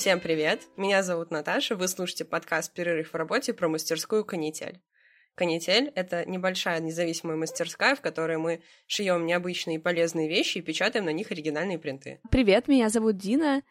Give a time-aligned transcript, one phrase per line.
[0.00, 0.62] Всем привет!
[0.78, 4.80] Меня зовут Наташа, вы слушаете подкаст «Перерыв в работе» про мастерскую «Канитель».
[5.34, 11.04] «Канитель»— это небольшая независимая мастерская, в которой мы шьем необычные и полезные вещи и печатаем
[11.04, 12.18] на них оригинальные принты.
[12.30, 13.62] Привет, меня зовут Дина.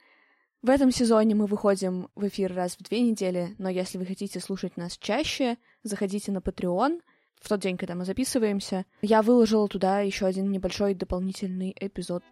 [0.62, 4.39] В этом сезоне мы выходим в эфир раз в две недели, но если вы хотите
[4.39, 7.02] слушать нас чаще, заходите на Patreon
[7.42, 8.86] в тот день, когда мы записываемся.
[9.02, 12.24] Я выложила туда еще один небольшой дополнительный эпизод.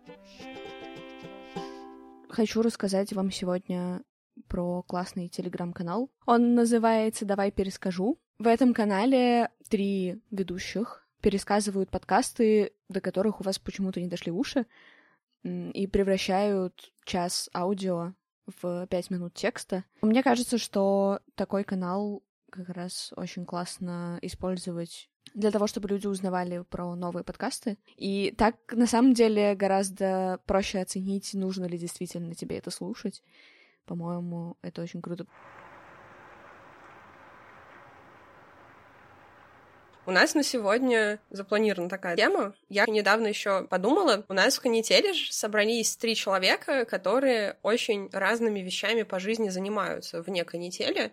[2.29, 4.01] Хочу рассказать вам сегодня
[4.49, 6.11] про классный телеграм-канал.
[6.25, 8.19] Он называется «Давай перескажу».
[8.37, 14.65] В этом канале три ведущих пересказывают подкасты, до которых у вас почему-то не дошли уши,
[15.43, 18.13] и превращают час аудио
[18.61, 19.85] в пять минут текста.
[20.01, 26.63] Мне кажется, что такой канал как раз очень классно использовать для того, чтобы люди узнавали
[26.69, 27.77] про новые подкасты.
[27.95, 33.23] И так, на самом деле, гораздо проще оценить, нужно ли действительно тебе это слушать.
[33.85, 35.25] По-моему, это очень круто.
[40.07, 42.53] У нас на сегодня запланирована такая тема.
[42.69, 49.03] Я недавно еще подумала, у нас в канителе собрались три человека, которые очень разными вещами
[49.03, 51.11] по жизни занимаются вне канители.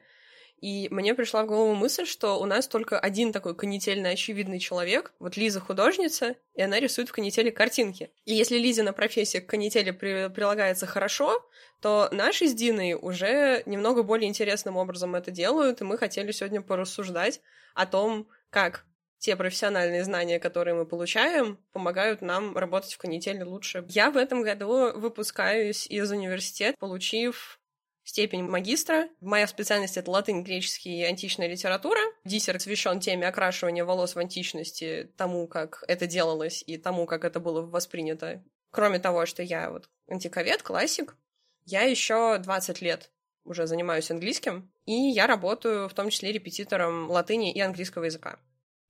[0.60, 5.12] И мне пришла в голову мысль, что у нас только один такой канительно очевидный человек.
[5.18, 8.10] Вот Лиза художница, и она рисует в канителе картинки.
[8.24, 11.46] И если Лизина профессия к канители при прилагается хорошо,
[11.82, 16.62] то наши с Диной уже немного более интересным образом это делают, и мы хотели сегодня
[16.62, 17.40] порассуждать
[17.74, 18.86] о том, как
[19.24, 23.84] те профессиональные знания, которые мы получаем, помогают нам работать в канителе лучше.
[23.88, 27.58] Я в этом году выпускаюсь из университета, получив
[28.04, 29.08] степень магистра.
[29.20, 32.00] Моя специальность— это латынь, греческий и античная литература.
[32.24, 37.40] Диссер посвящен теме окрашивания волос в античности, тому, как это делалось и тому, как это
[37.40, 38.42] было воспринято.
[38.70, 41.16] Кроме того, что я вот антиковед, классик,
[41.64, 43.10] я еще 20 лет
[43.44, 48.38] уже занимаюсь английским, и я работаю в том числе репетитором латыни и английского языка.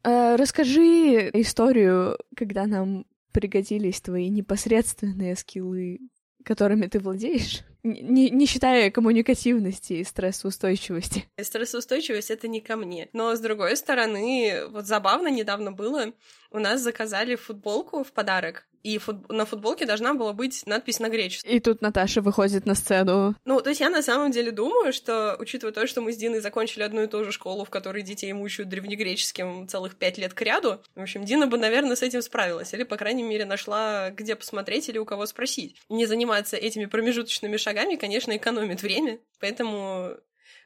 [0.05, 5.99] Э, расскажи историю, когда нам пригодились твои непосредственные скиллы,
[6.45, 11.25] которыми ты владеешь, не, не считая коммуникативности и стрессоустойчивости.
[11.41, 13.09] Стрессоустойчивость— это не ко мне.
[13.13, 16.13] Но, с другой стороны, вот забавно недавно было,
[16.51, 19.29] у нас заказали футболку в подарок, и фут...
[19.31, 21.51] на футболке должна была быть надпись на греческом.
[21.51, 23.35] И тут Наташа выходит на сцену.
[23.45, 26.41] Ну, то есть я на самом деле думаю, что, учитывая то, что мы с Диной
[26.41, 30.43] закончили одну и ту же школу, в которой детей мучают древнегреческим целых пять лет к
[30.43, 34.37] ряду, в общем, Дина бы, наверное, с этим справилась, или, по крайней мере, нашла, где
[34.37, 35.77] посмотреть или у кого спросить.
[35.89, 40.11] Не заниматься этими промежуточными шагами, конечно, экономит время, поэтому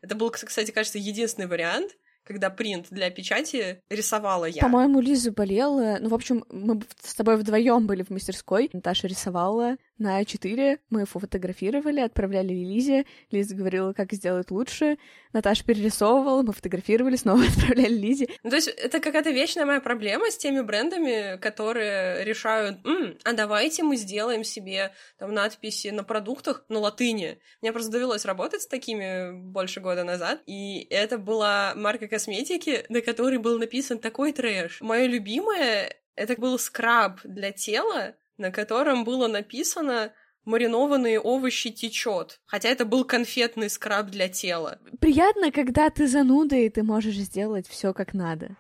[0.03, 1.93] это был, кстати, кажется, единственный вариант—
[2.28, 4.61] когда принт для печати рисовала я.
[4.61, 5.97] По-моему, Лиза болела.
[5.99, 8.69] Ну, в общем, мы с тобой вдвоем были в мастерской.
[8.75, 13.04] Наташа рисовала на А4, мы фотографировали, отправляли Лизе.
[13.31, 14.98] Лиза говорила, как сделать лучше.
[15.32, 18.28] Наташа перерисовывала, мы фотографировали, снова отправляли Лизе.
[18.42, 23.32] Ну, то есть это какая-то вечная моя проблема с теми брендами, которые решают, М, а
[23.32, 27.41] давайте мы сделаем себе там надписи на продуктах на латыни.
[27.60, 33.00] Мне просто довелось работать с такими больше года назад, и это была марка косметики, на
[33.00, 34.81] которой был написан такой трэш.
[34.81, 40.12] Мое любимое— это был скраб для тела, на котором было написано
[40.44, 42.41] маринованные овощи течет.
[42.47, 44.78] Хотя это был конфетный скраб для тела.
[45.00, 48.56] Приятно, когда ты зануда, и ты можешь сделать все как надо.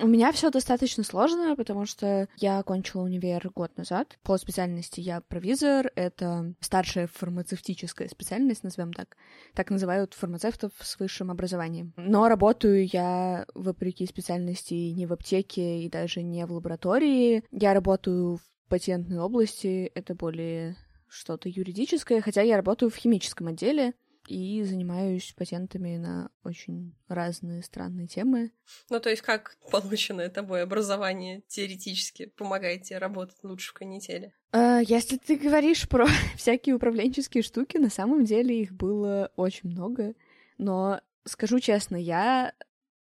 [0.00, 4.18] У меня все достаточно сложно, потому что я окончила универ год назад.
[4.22, 5.90] По специальности я провизор.
[5.94, 9.16] Это старшая фармацевтическая специальность, назовем так.
[9.54, 11.92] Так называют фармацевтов с высшим образованием.
[11.96, 17.44] Но работаю я, вопреки специальности, не в аптеке и даже не в лаборатории.
[17.50, 19.90] Я работаю в патентной области.
[19.94, 20.76] Это более
[21.08, 23.92] что-то юридическое, хотя я работаю в химическом отделе
[24.28, 28.52] и занимаюсь патентами на очень разные странные темы.
[28.90, 34.32] Ну, то есть как полученное тобой образование теоретически помогает тебе работать лучше в канителе?
[34.52, 40.14] А, если ты говоришь про всякие управленческие штуки, на самом деле их было очень много,
[40.58, 42.52] но скажу честно, я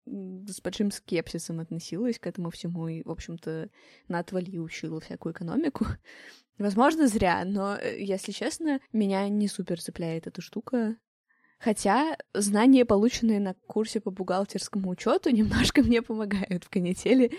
[0.05, 3.69] с большим скепсисом относилась к этому всему и, в общем-то,
[4.07, 5.85] на отвали учила всякую экономику.
[6.57, 10.97] Возможно, зря, но, э, если честно, меня не супер цепляет эта штука.
[11.63, 17.31] Хотя знания, полученные на курсе по бухгалтерскому учету, немножко мне помогают в канители,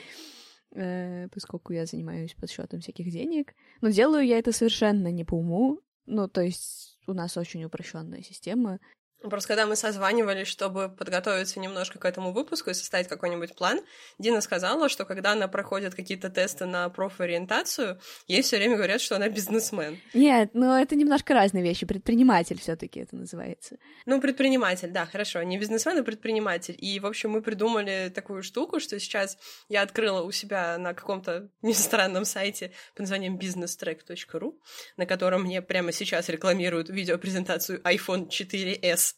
[0.75, 3.55] э, поскольку я занимаюсь подсчетом всяких денег.
[3.81, 5.81] Но делаю я это совершенно не по уму.
[6.07, 8.79] Ну, то есть у нас очень упрощенная система.
[9.23, 13.81] Просто когда мы созванивались, чтобы подготовиться немножко к этому выпуску и составить какой-нибудь план,
[14.19, 19.17] Дина сказала, что когда она проходит какие-то тесты на профориентацию, ей все время говорят, что
[19.17, 19.99] она бизнесмен.
[20.15, 21.87] Нет, но это немножко разные вещи.
[21.87, 23.77] Предприниматель все-таки это называется.
[24.07, 25.43] Ну, предприниматель, да, хорошо.
[25.43, 26.77] Не бизнесмен, а предприниматель.
[26.79, 29.39] И, в общем, мы придумали такую штуку, что сейчас
[29.69, 34.55] я открыла у себя на каком-то нестранном сайте под названием businesstrack.ru,
[34.97, 39.12] на котором мне прямо сейчас рекламируют видеопрезентацию iPhone 4s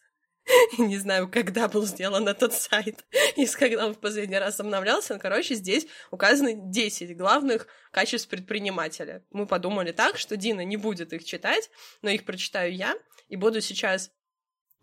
[0.78, 3.04] Не знаю, когда был сделан этот сайт
[3.36, 5.14] и когда он в последний раз обновлялся.
[5.14, 9.24] Но, короче, здесь указаны 10 главных качеств предпринимателя.
[9.30, 11.70] Мы подумали так, что Дина не будет их читать,
[12.02, 12.94] но их прочитаю я,
[13.28, 14.10] и буду сейчас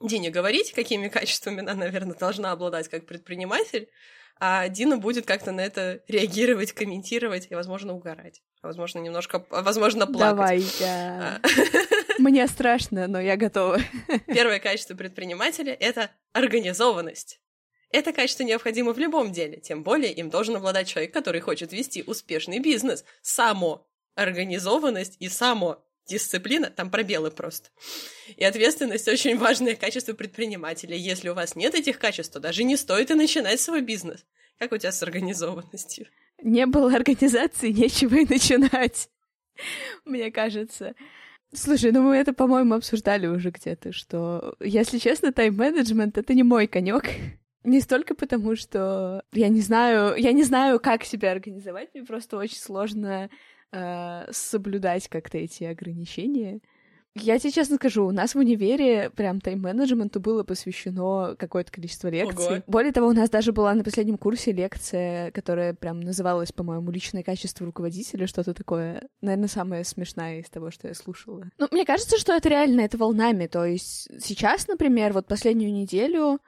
[0.01, 3.89] Дине говорить, какими качествами она, наверное, должна обладать как предприниматель,
[4.39, 8.41] а Дина будет как-то на это реагировать, комментировать и, возможно, угорать.
[8.61, 10.35] А, возможно, немножко, а, возможно, плакать.
[10.35, 11.39] Давай, я...
[11.43, 12.21] А.
[12.21, 13.79] Мне страшно, но я готова.
[14.27, 17.39] Первое качество предпринимателя— это организованность.
[17.91, 22.03] Это качество необходимо в любом деле, тем более им должен обладать человек, который хочет вести
[22.03, 23.03] успешный бизнес.
[23.21, 27.69] Само организованность и само дисциплина, там пробелы просто.
[28.35, 30.95] И ответственность очень важное качество предпринимателя.
[30.95, 34.25] Если у вас нет этих качеств, то даже не стоит и начинать свой бизнес.
[34.59, 36.07] Как у тебя с организованностью?
[36.41, 39.09] Не было организации, нечего и начинать.
[40.05, 40.95] Мне кажется.
[41.53, 46.67] Слушай, ну мы это, по-моему, обсуждали уже где-то, что, если честно, тайм-менеджмент— это не мой
[46.67, 47.05] конек.
[47.63, 52.37] Не столько потому, что я не знаю, я не знаю, как себя организовать, мне просто
[52.37, 53.29] очень сложно
[53.71, 56.61] э, соблюдать как-то эти ограничения.
[57.13, 62.59] Я тебе честно скажу, у нас в универе прям тайм-менеджменту было посвящено какое-то количество лекций.
[62.59, 62.63] Ого.
[62.67, 67.21] Более того, у нас даже была на последнем курсе лекция, которая прям называлась, по-моему, «Личное
[67.21, 69.09] качество руководителя», что-то такое.
[69.19, 71.49] Наверное, самое смешное из того, что я слушала.
[71.57, 73.47] Ну, мне кажется, что это реально, это волнами.
[73.47, 76.39] То есть сейчас, например, вот последнюю неделю,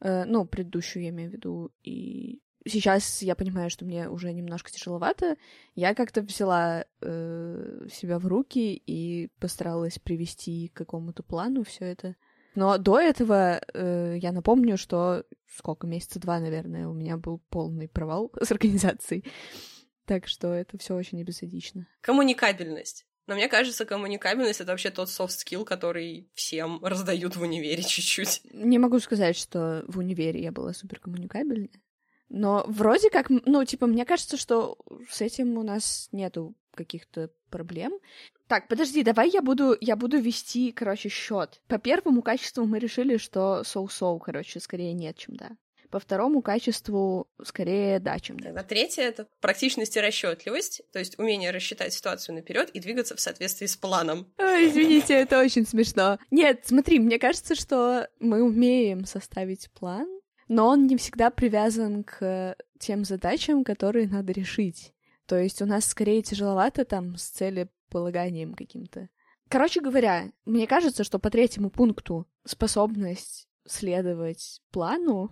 [0.00, 4.70] э, ну, предыдущую я имею в виду, и сейчас я понимаю, что мне уже немножко
[4.70, 5.36] тяжеловато.
[5.74, 12.16] Я как-то взяла э, себя в руки и постаралась привести к какому-то плану все это.
[12.54, 17.88] Но до этого э, я напомню, что сколько месяца два, наверное, у меня был полный
[17.88, 19.24] провал с организацией.
[20.06, 21.86] Так что это все очень эпизодично.
[22.00, 23.06] Коммуникабельность.
[23.26, 28.42] Но мне кажется, коммуникабельность— это вообще тот skill, который всем раздают в универе чуть-чуть.
[28.52, 31.82] Не могу сказать, что в универе я была супер коммуникабельной.
[32.28, 34.78] Но вроде как, ну, типа, мне кажется, что
[35.08, 37.92] с этим у нас нету каких-то проблем.
[38.48, 41.60] Так, подожди, давай я буду, я буду вести, короче, счет.
[41.66, 45.56] По первому качеству мы решили, что соу-соу, короче, скорее нет, чем да.
[45.90, 48.50] По второму качеству скорее да, чем да.
[48.50, 53.20] А третье это практичность и расчетливость, то есть умение рассчитать ситуацию наперед и двигаться в
[53.20, 54.26] соответствии с планом.
[54.38, 56.18] Ой, извините, это очень смешно.
[56.30, 60.08] Нет, смотри, мне кажется, что мы умеем составить план,
[60.48, 64.92] но он не всегда привязан к тем задачам, которые надо решить.
[65.26, 69.08] То есть у нас скорее тяжеловато там с целеполаганием каким-то.
[69.48, 75.30] Короче говоря, мне кажется, что по третьему пункту способность следовать плану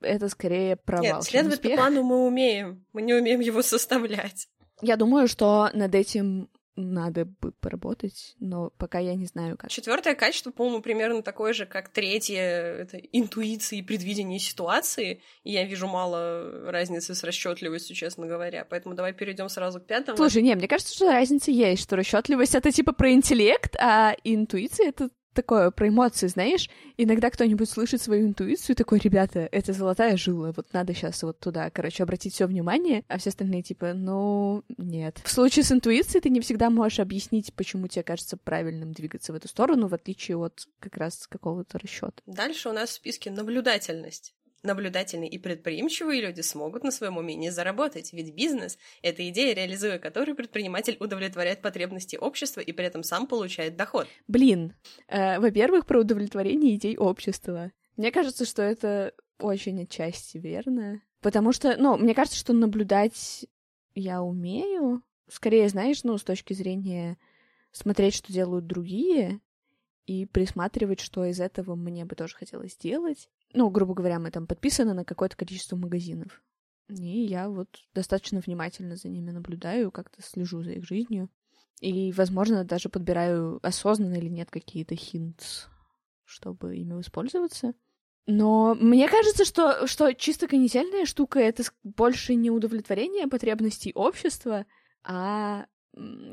[0.00, 1.04] это скорее провал.
[1.04, 4.48] Нет, следовать по плану мы умеем, мы не умеем его составлять.
[4.82, 9.70] Я думаю, что над этим надо бы поработать, но пока я не знаю, как.
[9.70, 15.22] Четвертое качество, по-моему, примерно такое же, как третье, это интуиция и предвидение ситуации.
[15.42, 18.66] И я вижу мало разницы с расчетливостью, честно говоря.
[18.68, 20.16] Поэтому давай перейдем сразу к пятому.
[20.16, 24.88] Слушай, не, мне кажется, что разница есть, что расчетливость это типа про интеллект, а интуиция
[24.88, 30.16] это такое про эмоции, знаешь, иногда кто-нибудь слышит свою интуицию и такой, ребята, это золотая
[30.16, 34.64] жила, вот надо сейчас вот туда, короче, обратить все внимание, а все остальные типа, ну,
[34.76, 35.20] нет.
[35.24, 39.36] В случае с интуицией ты не всегда можешь объяснить, почему тебе кажется правильным двигаться в
[39.36, 42.22] эту сторону, в отличие от как раз какого-то расчета.
[42.26, 44.35] Дальше у нас в списке наблюдательность.
[44.62, 50.34] Наблюдательные и предприимчивые люди смогут на своем умении заработать, ведь бизнес— это идея, реализуя которую
[50.34, 54.08] предприниматель удовлетворяет потребности общества и при этом сам получает доход.
[54.26, 54.74] Блин,
[55.08, 57.72] э, во-первых, про удовлетворение идей общества.
[57.96, 61.02] Мне кажется, что это очень отчасти верно.
[61.20, 63.46] Потому что, ну, мне кажется, что наблюдать
[63.94, 65.02] я умею.
[65.28, 67.18] Скорее, знаешь, ну, с точки зрения
[67.72, 69.40] смотреть, что делают другие,
[70.06, 74.46] и присматривать, что из этого мне бы тоже хотелось сделать ну, грубо говоря, мы там
[74.46, 76.42] подписаны на какое-то количество магазинов.
[76.88, 81.28] И я вот достаточно внимательно за ними наблюдаю, как-то слежу за их жизнью.
[81.80, 85.68] И, возможно, даже подбираю осознанно или нет какие-то хинт,
[86.24, 87.74] чтобы ими воспользоваться.
[88.26, 94.66] Но мне кажется, что, что чисто конетельная штука— это больше не удовлетворение потребностей общества,
[95.04, 95.66] а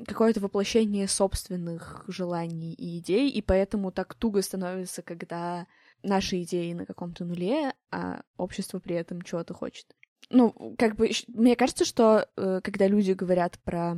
[0.08, 5.68] какое-то воплощение собственных желаний и идей, и поэтому так туго становится, когда
[6.04, 9.96] наши идеи на каком-то нуле, а общество при этом чего-то хочет.
[10.30, 13.98] Ну, как бы, мне кажется, что э, когда люди говорят про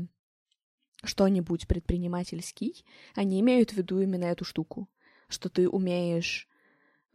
[1.04, 2.86] что-нибудь предпринимательский,
[3.16, 4.90] они имеют в виду именно эту штуку,
[5.28, 6.48] что ты умеешь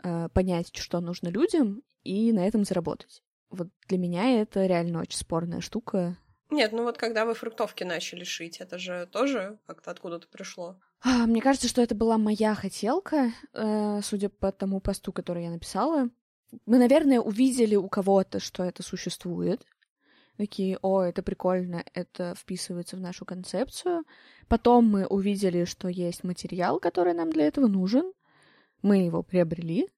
[0.02, 3.22] э, понять, что нужно людям, и на этом заработать.
[3.50, 6.16] Вот для меня это реально очень спорная штука.
[6.50, 10.80] Нет, ну вот когда вы фруктовки начали шить, это же тоже как-то откуда-то пришло.
[11.02, 15.50] А, мне кажется, что это была моя хотелка, э, судя по тому посту, который я
[15.50, 16.10] написала.
[16.66, 19.64] Мы, наверное, увидели у кого-то, что это существует.
[20.36, 24.04] Такие, о, это прикольно, это вписывается в нашу концепцию.
[24.48, 28.12] Потом мы увидели, что есть материал, который нам для этого нужен.
[28.82, 29.88] Мы его приобрели.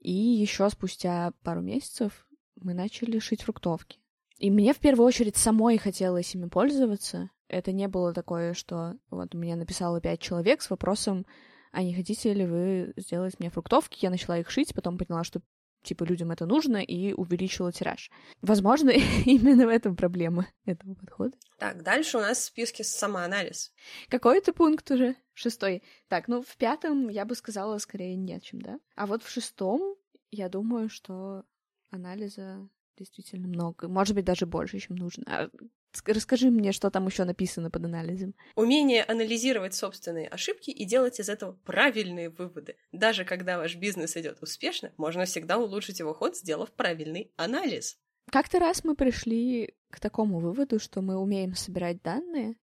[0.00, 3.98] И еще спустя пару месяцев мы начали шить фруктовки.
[4.38, 7.30] И мне в первую очередь самой хотелось ими пользоваться.
[7.52, 11.26] Это не было такое, что вот мне написало пять человек с вопросом,
[11.70, 13.98] а не хотите ли вы сделать мне фруктовки?
[14.02, 15.40] Я начала их шить, потом поняла, что
[15.82, 18.10] типа людям это нужно, и увеличила тираж.
[18.40, 18.90] Возможно,
[19.26, 21.36] именно в этом проблема этого подхода.
[21.58, 23.72] Так, дальше у нас в списке самоанализ.
[24.08, 25.16] Какой это пункт уже?
[25.34, 25.82] Шестой.
[26.08, 28.80] Так, ну в пятом я бы сказала скорее нет, чем да.
[28.96, 29.96] А вот в шестом
[30.30, 31.44] я думаю, что
[31.90, 33.88] анализа действительно много.
[33.88, 35.24] Может быть, даже больше, чем нужно.
[35.26, 35.50] А
[36.06, 38.34] расскажи мне, что там еще написано под анализом.
[38.54, 42.76] Умение анализировать собственные ошибки и делать из этого правильные выводы.
[42.92, 47.98] Даже когда ваш бизнес идет успешно, можно всегда улучшить его ход, сделав правильный анализ.
[48.30, 52.56] Как-то раз мы пришли к такому выводу, что мы умеем собирать данные,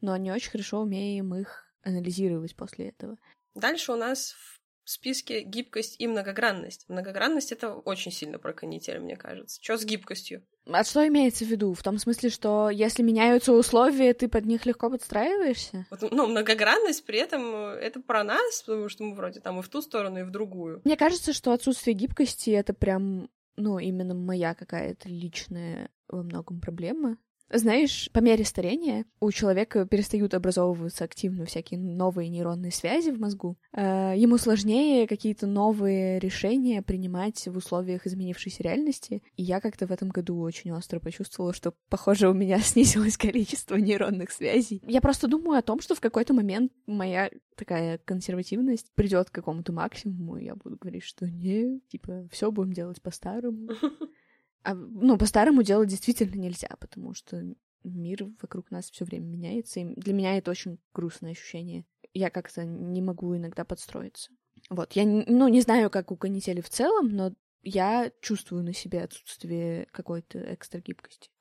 [0.00, 3.16] но не очень хорошо умеем их анализировать после этого.
[3.54, 6.88] Дальше у нас в в списке гибкость и многогранность.
[6.88, 9.58] Многогранность— это очень сильно про канитель, мне кажется.
[9.60, 10.46] Что с гибкостью?
[10.64, 11.74] А что имеется в виду?
[11.74, 15.86] В том смысле, что если меняются условия, ты под них легко подстраиваешься?
[15.90, 19.62] Вот, ну, многогранность при этом э, это про нас, потому что мы вроде там и
[19.62, 20.82] в ту сторону, и в другую.
[20.84, 27.18] Мне кажется, что отсутствие гибкости— это прям, ну, именно моя какая-то личная во многом проблема.
[27.52, 33.56] Знаешь, по мере старения у человека перестают образовываться активно всякие новые нейронные связи в мозгу.
[33.72, 39.22] Э, ему сложнее какие-то новые решения принимать в условиях изменившейся реальности.
[39.36, 43.76] И я как-то в этом году очень остро почувствовала, что, похоже, у меня снизилось количество
[43.76, 44.82] нейронных связей.
[44.84, 49.72] Я просто думаю о том, что в какой-то момент моя такая консервативность придет к какому-то
[49.72, 53.68] максимуму, и я буду говорить, что не, типа, все будем делать по-старому.
[54.66, 57.40] А, ну, по-старому делать действительно нельзя, потому что
[57.84, 61.84] мир вокруг нас все время меняется, и для меня это очень грустное ощущение.
[62.12, 64.32] Я как-то не могу иногда подстроиться.
[64.68, 67.32] Вот, я, ну, не знаю, как у канители в целом, но
[67.62, 70.82] я чувствую на себе отсутствие какой-то экстра.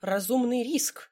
[0.02, 1.12] Разумный риск.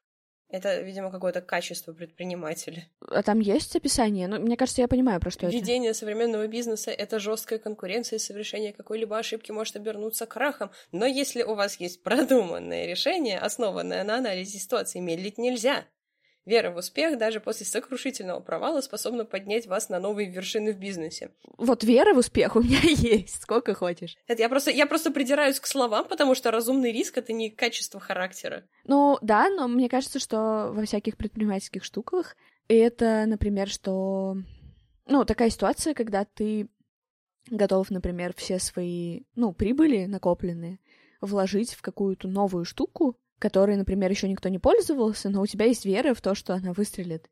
[0.54, 2.88] Это, видимо, какое-то качество предпринимателя.
[3.10, 4.28] А там есть описание?
[4.28, 5.66] Ну, мне кажется, я понимаю, про что Ведение это.
[5.68, 10.70] Ведение современного бизнеса— это жесткая конкуренция, и совершение какой-либо ошибки может обернуться крахом.
[10.92, 15.86] Но если у вас есть продуманное решение, основанное на анализе ситуации, медлить нельзя.
[16.46, 21.32] Вера в успех даже после сокрушительного провала способна поднять вас на новые вершины в бизнесе.
[21.58, 24.18] Вот вера в успех у меня есть, сколько хочешь.
[24.28, 28.00] Это я просто, я просто придираюсь к словам, потому что разумный риск— это не качество
[28.00, 28.66] характера.
[28.84, 32.36] Ну, да, но мне кажется, что во всяких предпринимательских штуках
[32.68, 34.36] это, например, что...
[35.06, 36.70] Ну, такая ситуация, когда ты
[37.50, 40.80] готов, например, все свои, ну, прибыли накопленные
[41.22, 45.84] вложить в какую-то новую штуку, которой, например, еще никто не пользовался, но у тебя есть
[45.84, 47.30] вера в то, что она выстрелит.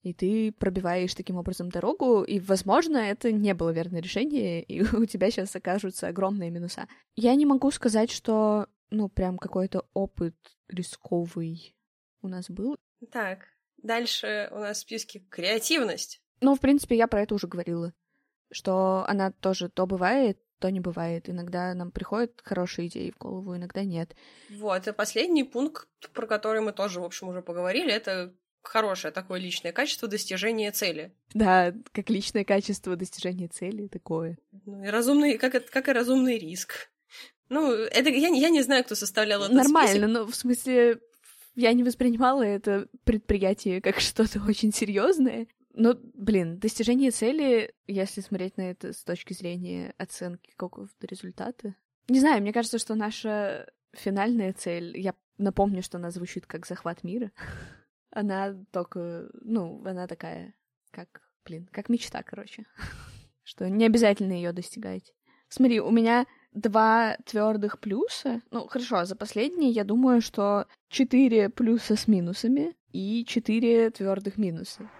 [0.00, 5.04] И ты пробиваешь таким образом дорогу, и, возможно, это не было верное решение, и у
[5.04, 6.88] тебя сейчас окажутся огромные минуса.
[7.16, 10.34] Я не могу сказать, что, ну, прям какой-то опыт
[10.68, 11.76] рисковый
[12.22, 12.76] у нас был.
[13.10, 13.40] Так,
[13.76, 16.22] дальше у нас в списке креативность.
[16.40, 17.92] Ну, в принципе, я про это уже говорила,
[18.50, 21.28] что она тоже то бывает, то не бывает.
[21.28, 24.14] Иногда нам приходят хорошие идеи в голову, иногда нет.
[24.48, 29.40] Вот, и последний пункт, про который мы тоже, в общем, уже поговорили, это хорошее такое
[29.40, 31.12] личное качество достижения цели.
[31.34, 34.38] Да, как личное качество достижения цели такое.
[34.64, 36.90] Ну, и разумный, как, как и разумный риск.
[37.48, 41.00] Ну, это я, я не знаю, кто составлял этот Нормально, но в смысле,
[41.56, 45.48] я не воспринимала это предприятие как что-то очень серьезное.
[45.74, 51.74] Ну, блин, достижение цели, если смотреть на это с точки зрения оценки какого-то результата.
[52.08, 57.04] Не знаю, мне кажется, что наша финальная цель, я напомню, что она звучит как захват
[57.04, 57.30] мира.
[58.10, 60.54] Она только, ну, она такая,
[60.90, 62.66] как, блин, как мечта, короче.
[63.42, 65.14] Что не обязательно ее достигать.
[65.48, 68.42] Смотри, у меня два твердых плюса.
[68.50, 72.76] Ну, хорошо, за последние я думаю, что четыре плюса с минусами.
[72.92, 74.90] и четыре твердых минуса.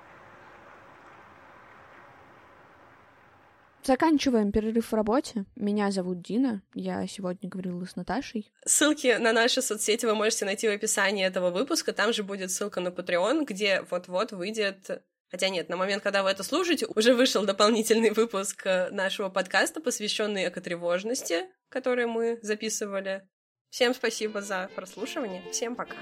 [3.84, 5.44] Заканчиваем перерыв в работе.
[5.56, 6.62] Меня зовут Дина.
[6.74, 8.52] Я сегодня говорила с Наташей.
[8.64, 11.92] Ссылки на наши соцсети вы можете найти в описании этого выпуска.
[11.92, 16.28] Там же будет ссылка на Patreon, где вот-вот выйдет Хотя нет, на момент, когда вы
[16.28, 23.26] это слушаете, уже вышел дополнительный выпуск э, нашего подкаста, посвященный экотревожности, который мы записывали.
[23.70, 25.42] Всем спасибо за прослушивание.
[25.50, 25.96] Всем пока.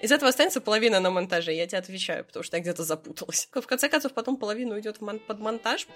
[0.00, 3.48] Из этого останется половина на монтаже, я тебе отвечаю, потому что я где-то запуталась.
[3.52, 5.88] В конце концов, потом половина уйдет мон- под монтаж.